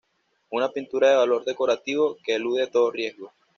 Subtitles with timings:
[0.49, 3.31] Una pintura de valor decorativo, que elude todo riesgo.